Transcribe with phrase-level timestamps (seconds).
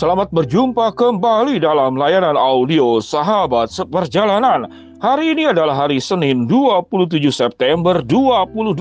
[0.00, 4.64] Selamat berjumpa kembali dalam layanan audio Sahabat Seperjalanan.
[4.96, 8.80] Hari ini adalah hari Senin 27 September 2021.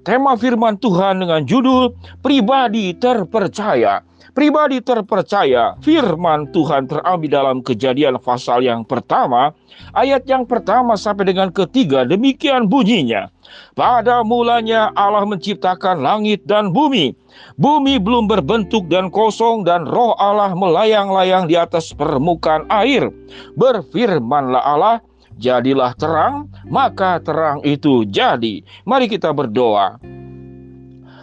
[0.00, 1.92] Tema firman Tuhan dengan judul
[2.24, 4.00] Pribadi Terpercaya.
[4.32, 9.52] Pribadi terpercaya, firman Tuhan terambil dalam kejadian pasal yang pertama,
[9.92, 13.28] ayat yang pertama sampai dengan ketiga, demikian bunyinya.
[13.76, 17.12] Pada mulanya Allah menciptakan langit dan bumi.
[17.60, 23.12] Bumi belum berbentuk dan kosong dan roh Allah melayang-layang di atas permukaan air.
[23.60, 25.04] Berfirmanlah Allah,
[25.36, 28.64] jadilah terang, maka terang itu jadi.
[28.88, 30.00] Mari kita berdoa.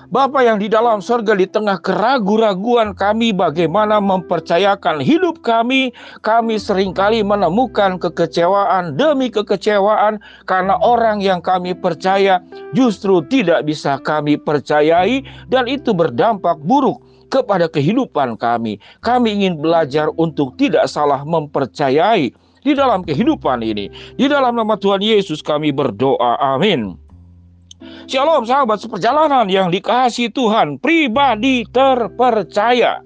[0.09, 5.93] Bapa yang di dalam sorga di tengah keraguan-raguan kami bagaimana mempercayakan hidup kami,
[6.25, 10.17] kami sering kali menemukan kekecewaan demi kekecewaan
[10.49, 12.41] karena orang yang kami percaya
[12.73, 18.81] justru tidak bisa kami percayai dan itu berdampak buruk kepada kehidupan kami.
[19.05, 22.33] Kami ingin belajar untuk tidak salah mempercayai
[22.65, 23.93] di dalam kehidupan ini.
[24.17, 26.33] Di dalam nama Tuhan Yesus kami berdoa.
[26.41, 26.97] Amin.
[27.79, 32.99] Shalom sahabat seperjalanan yang dikasih Tuhan, pribadi terpercaya.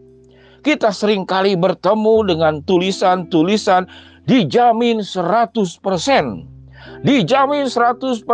[0.66, 3.86] Kita sering kali bertemu dengan tulisan-tulisan
[4.26, 5.78] dijamin 100%.
[7.06, 8.26] Dijamin 100%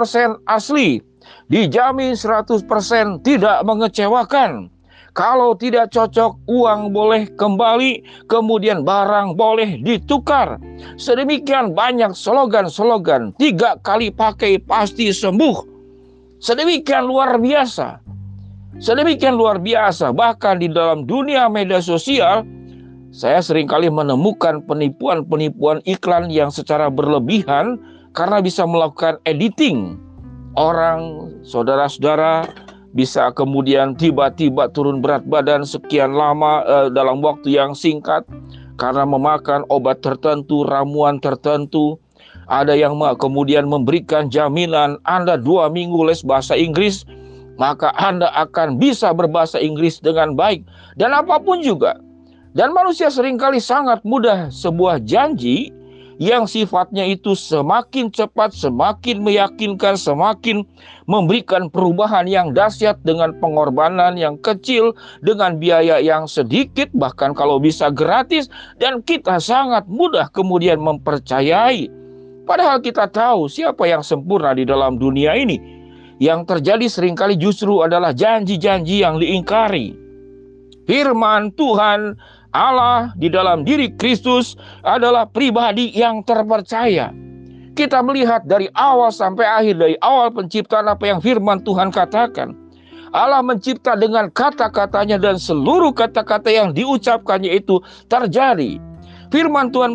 [0.48, 1.04] asli.
[1.52, 4.72] Dijamin 100% tidak mengecewakan.
[5.12, 8.00] Kalau tidak cocok, uang boleh kembali,
[8.32, 10.56] kemudian barang boleh ditukar.
[10.96, 15.69] Sedemikian banyak slogan-slogan, tiga kali pakai pasti sembuh
[16.40, 18.00] Sedemikian luar biasa.
[18.80, 20.16] Sedemikian luar biasa.
[20.16, 22.48] Bahkan di dalam dunia media sosial,
[23.12, 27.76] saya sering kali menemukan penipuan-penipuan iklan yang secara berlebihan
[28.16, 30.00] karena bisa melakukan editing.
[30.56, 32.48] Orang, saudara-saudara,
[32.96, 38.24] bisa kemudian tiba-tiba turun berat badan sekian lama eh, dalam waktu yang singkat
[38.80, 42.00] karena memakan obat tertentu, ramuan tertentu,
[42.50, 47.06] ada yang kemudian memberikan jaminan Anda dua minggu les bahasa Inggris,
[47.62, 50.66] maka Anda akan bisa berbahasa Inggris dengan baik.
[50.98, 52.02] Dan apa pun juga.
[52.58, 55.70] Dan manusia sering kali sangat mudah sebuah janji
[56.20, 60.66] yang sifatnya itu semakin cepat, semakin meyakinkan, semakin
[61.08, 64.92] memberikan perubahan yang dahsyat dengan pengorbanan yang kecil,
[65.24, 68.52] dengan biaya yang sedikit, bahkan kalau bisa gratis,
[68.82, 71.88] dan kita sangat mudah kemudian mempercayai
[72.50, 75.62] Padahal kita tahu siapa yang sempurna di dalam dunia ini.
[76.18, 79.94] Yang terjadi sering kali justru adalah janji-janji yang diingkari.
[80.90, 82.18] Firman Tuhan
[82.50, 87.14] Allah di dalam diri Kristus adalah pribadi yang terpercaya.
[87.78, 92.58] Kita melihat dari awal sampai akhir, dari awal penciptaan apa yang firman Tuhan katakan.
[93.14, 97.78] Allah mencipta dengan kata-katanya dan seluruh kata-kata yang diucapkannya itu
[98.10, 98.89] terjadi.
[99.30, 99.94] Firman Tuhan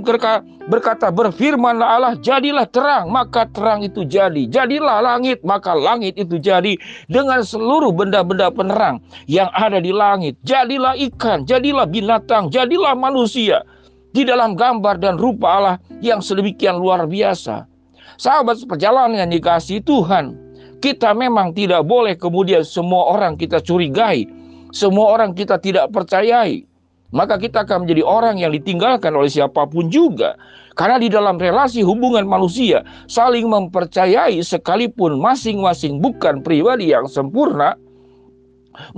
[0.71, 4.47] berkata, berfirmanlah Allah, jadilah terang, maka terang itu jadi.
[4.47, 6.79] Jadilah langit, maka langit itu jadi.
[7.11, 10.39] Dengan seluruh benda-benda penerang yang ada di langit.
[10.47, 13.67] Jadilah ikan, jadilah binatang, jadilah manusia.
[14.15, 17.67] Di dalam gambar dan rupa Allah yang sedemikian luar biasa.
[18.15, 20.39] Sahabat perjalanan yang dikasih Tuhan,
[20.79, 24.31] kita memang tidak boleh kemudian semua orang kita curigai.
[24.71, 26.63] Semua orang kita tidak percayai
[27.11, 30.39] maka kita akan menjadi orang yang ditinggalkan oleh siapa pun juga.
[30.75, 37.79] Karena di dalam relasi hubungan manusia, saling mempercayai sekalipun masing-masing bukan pribadi yang sempurna,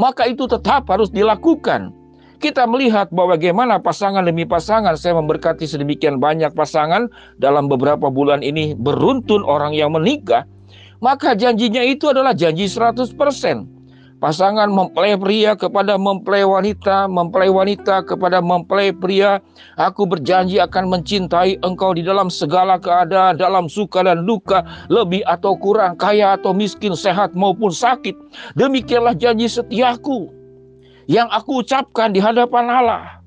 [0.00, 1.92] maka itu tetap harus dilakukan.
[2.36, 7.08] Kita melihat bahwa bagaimana pasangan demi pasangan, saya memberkati sedemikian banyak pasangan
[7.40, 10.44] dalam beberapa bulan ini beruntun orang yang menikah,
[11.00, 13.75] maka janjinya itu adalah janji 100%.
[14.16, 19.44] Pasangan mempelai pria kepada mempelai wanita, mempelai wanita kepada mempelai pria.
[19.76, 25.52] Aku berjanji akan mencintai engkau di dalam segala keadaan, dalam suka dan duka, lebih atau
[25.60, 28.16] kurang, kaya atau miskin, sehat maupun sakit.
[28.56, 30.32] Demikianlah janji setiaku
[31.12, 33.20] yang aku ucapkan di hadapan Allah.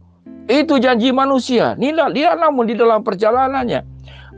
[0.50, 1.78] Itu janji manusia.
[1.78, 3.86] Dia namun di dalam perjalanannya.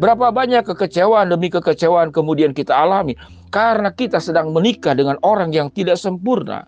[0.03, 3.15] Berapa banyak kekecewaan demi kekecewaan kemudian kita alami.
[3.51, 6.63] Karena kita sedang menikah dengan orang yang tidak sempurna.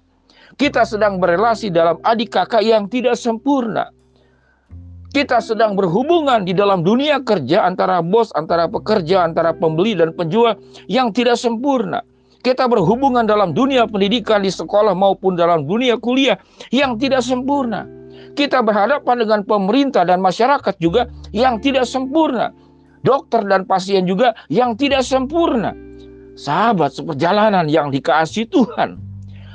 [0.60, 3.88] Kita sedang berelasi dalam adik kakak yang tidak sempurna.
[5.16, 10.60] Kita sedang berhubungan di dalam dunia kerja antara bos, antara pekerja, antara pembeli dan penjual
[10.92, 12.04] yang tidak sempurna.
[12.44, 16.36] Kita berhubungan dalam dunia pendidikan di sekolah maupun dalam dunia kuliah
[16.76, 17.88] yang tidak sempurna.
[18.36, 22.52] Kita berhadapan dengan pemerintah dan masyarakat juga yang tidak sempurna.
[23.06, 25.72] Dokter dan pasien juga yang tidak sempurna
[26.38, 28.98] sahabat seperjalanan yang dikasih Tuhan,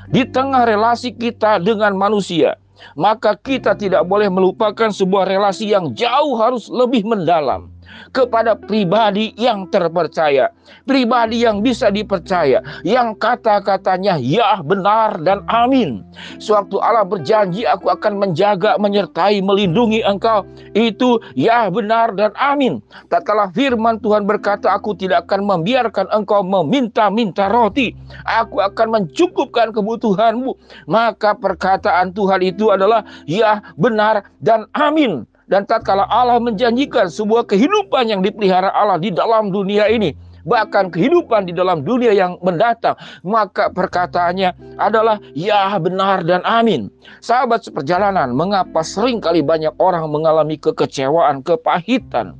[0.08, 2.56] di tengah relasi kita dengan manusia,
[2.94, 7.70] maka kita tidak boleh melupakan sebuah relasi yang jauh harus lebih mendalam
[8.12, 10.50] kepada pribadi yang terpercaya,
[10.88, 16.02] pribadi yang bisa dipercaya, yang kata-katanya ya benar dan amin.
[16.40, 22.81] Sewaktu Allah berjanji aku akan menjaga, menyertai, melindungi engkau, itu ya benar dan amin.
[23.12, 27.93] Tatkala firman Tuhan berkata aku tidak akan membiarkan engkau meminta-minta roti,
[28.25, 30.56] aku akan mencukupkan kebutuhanmu,
[30.88, 35.29] maka perkataan Tuhan itu adalah ya benar dan amin.
[35.48, 40.12] Dan tatkala Allah menjanjikan sebuah kehidupan yang dipelihara Allah di dalam dunia ini,
[40.44, 46.92] bahkan kehidupan di dalam dunia yang mendatang, maka perkataannya adalah ya benar dan amin.
[47.24, 52.36] Sahabat seperjalanan, mengapa sering kali banyak orang mengalami kekecewaan, kepahitan,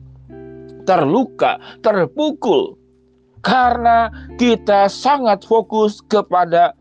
[0.85, 2.77] terluka, terpukul?
[3.41, 6.77] Karena kita sangat fokus kepada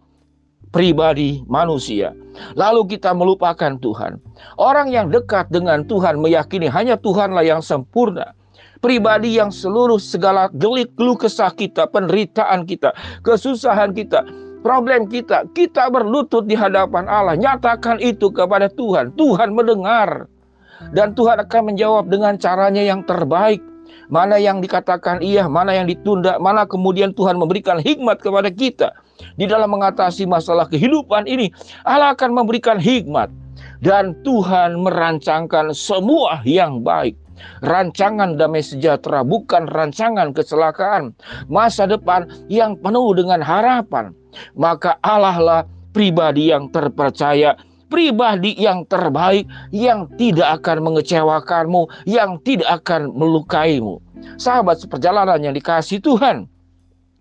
[0.76, 2.12] pribadi manusia.
[2.60, 4.27] Lalu kita melupakan Tuhan.
[4.58, 8.34] Orang yang dekat dengan Tuhan meyakini hanya Tuhanlah yang sempurna.
[8.78, 12.94] Pribadi yang seluruh segala gelik geluh kesah kita, penderitaan kita,
[13.26, 14.22] kesusahan kita,
[14.62, 17.34] problem kita, kita berlutut di hadapan Allah.
[17.34, 19.18] Nyatakan itu kepada Tuhan.
[19.18, 20.30] Tuhan mendengar.
[20.94, 23.66] Dan Tuhan akan menjawab dengan caranya yang terbaik.
[24.14, 28.94] Mana yang dikatakan iya, mana yang ditunda, mana kemudian Tuhan memberikan hikmat kepada kita
[29.36, 31.52] di dalam mengatasi masalah kehidupan ini,
[31.84, 33.28] Allah akan memberikan hikmat
[33.82, 37.18] dan Tuhan merancangkan semua yang baik.
[37.62, 41.14] Rancangan damai sejahtera bukan rancangan kecelakaan,
[41.46, 44.10] masa depan yang penuh dengan harapan.
[44.58, 45.62] Maka Allah lah
[45.94, 47.54] pribadi yang terpercaya,
[47.94, 54.02] pribadi yang terbaik, yang tidak akan mengecewakanmu, yang tidak akan melukaimu.
[54.42, 56.50] Sahabat seperjalanan yang dikasih Tuhan,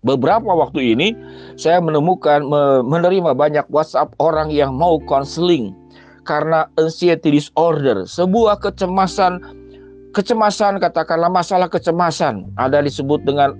[0.05, 1.17] Beberapa waktu ini
[1.57, 2.45] saya menemukan
[2.85, 5.73] menerima banyak WhatsApp orang yang mau konseling
[6.27, 9.39] karena anxiety disorder, sebuah kecemasan
[10.11, 12.51] kecemasan katakanlah masalah kecemasan.
[12.59, 13.55] Ada disebut dengan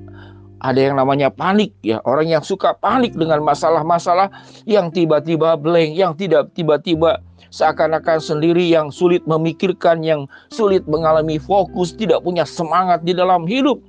[0.60, 2.04] ada yang namanya panik ya.
[2.04, 4.28] Orang yang suka panik dengan masalah-masalah
[4.68, 7.22] yang tiba-tiba blank yang tidak tiba-tiba
[7.54, 13.80] seakan-akan sendiri yang sulit memikirkan yang sulit mengalami fokus tidak punya semangat di dalam hidup.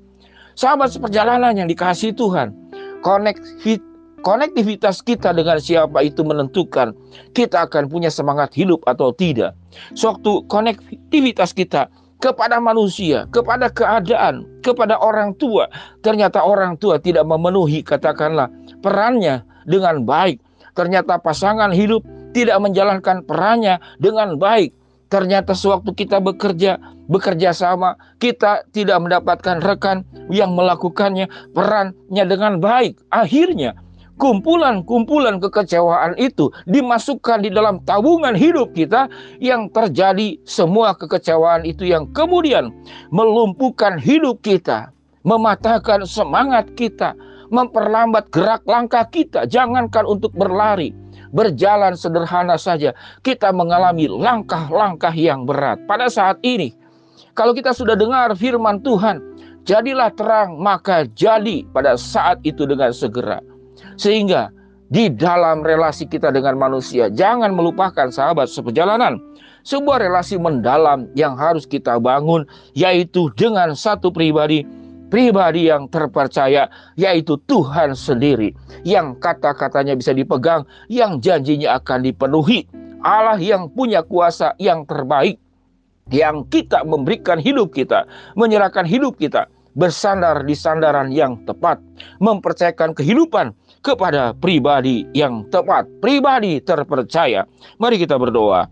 [0.59, 2.51] Sahabat seperjalanan yang dikasih Tuhan,
[4.21, 6.95] konektivitas kita dengan siapa itu menentukan
[7.33, 9.55] kita akan punya semangat hidup atau tidak.
[9.95, 11.89] Sewaktu konektivitas kita
[12.19, 15.71] kepada manusia, kepada keadaan, kepada orang tua,
[16.03, 18.51] ternyata orang tua tidak memenuhi katakanlah
[18.83, 20.43] perannya dengan baik.
[20.75, 22.03] Ternyata pasangan hidup
[22.35, 24.75] tidak menjalankan perannya dengan baik.
[25.09, 26.77] Ternyata sewaktu kita bekerja,
[27.09, 33.01] bekerja sama, kita tidak mendapatkan rekan yang melakukannya perannya dengan baik.
[33.09, 33.73] Akhirnya,
[34.19, 39.07] kumpulan-kumpulan kekecewaan itu dimasukkan di dalam tabungan hidup kita
[39.39, 42.75] yang terjadi semua kekecewaan itu yang kemudian
[43.15, 44.91] melumpuhkan hidup kita,
[45.23, 47.15] mematahkan semangat kita,
[47.49, 50.93] memperlambat gerak langkah kita, jangankan untuk berlari,
[51.33, 52.93] berjalan sederhana saja,
[53.23, 55.81] kita mengalami langkah-langkah yang berat.
[55.89, 56.75] Pada saat ini,
[57.33, 59.23] kalau kita sudah dengar firman Tuhan,
[59.63, 63.39] jadilah terang, maka jadi pada saat itu dengan segera.
[63.99, 64.51] Sehingga
[64.89, 69.21] di dalam relasi kita dengan manusia, jangan melupakan sahabat seperjalanan.
[69.67, 74.65] Sebuah relasi mendalam yang harus kita bangun, yaitu dengan satu pribadi
[75.09, 78.53] pribadi yang terpercaya, yaitu Tuhan sendiri,
[78.85, 82.69] yang kata-katanya bisa dipegang, yang janjinya akan dipenuhi.
[83.01, 85.41] Allah yang punya kuasa yang terbaik,
[86.13, 88.05] yang kita memberikan hidup kita,
[88.37, 91.81] menyerahkan hidup kita, bersandar di sandaran yang tepat,
[92.19, 97.47] mempercayakan kehidupan kepada pribadi yang tepat, pribadi terpercaya.
[97.79, 98.67] Mari kita berdoa.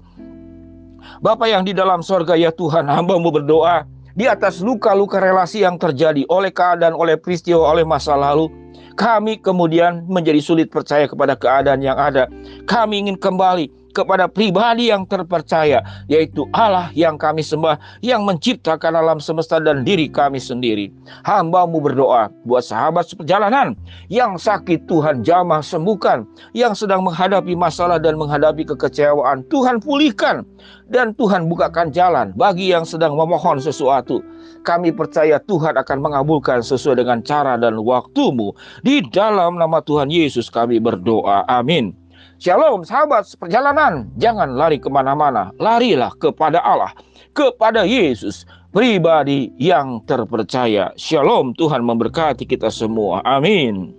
[1.23, 3.87] Bapak yang di dalam sorga ya Tuhan, hambamu berdoa,
[4.17, 8.49] di atas luka-luka relasi yang terjadi oleh keadaan, oleh peristiwa, oleh masa lalu,
[8.97, 12.27] kami kemudian menjadi sulit percaya kepada keadaan yang ada.
[12.65, 15.81] Kami ingin kembali kepada pribadi yang terpercaya,
[16.13, 20.93] yaitu Allah yang kami sembah, yang menciptakan alam semesta dan diri kami sendiri.
[21.25, 23.73] Hambamu berdoa buat sahabat seperjalanan
[24.13, 30.45] yang sakit Tuhan jamah sembuhkan, yang sedang menghadapi masalah dan menghadapi kekecewaan, Tuhan pulihkan,
[30.93, 34.21] dan Tuhan bukakan jalan bagi yang sedang memohon sesuatu.
[34.63, 38.55] Kami percaya Tuhan akan mengabulkan sesuai dengan cara dan waktumu.
[38.83, 41.47] Di dalam nama Tuhan Yesus kami berdoa.
[41.47, 42.06] Amin.
[42.37, 46.93] Shalom sahabat perjalanan, jangan lari ke mana-mana, larilah kepada Allah,
[47.33, 48.45] kepada Yesus,
[48.77, 50.93] pribadi yang terpercaya.
[51.01, 53.25] Shalom, Tuhan memberkati kita semua.
[53.25, 53.97] Amin.